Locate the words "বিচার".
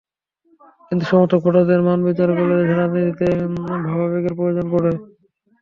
2.07-2.29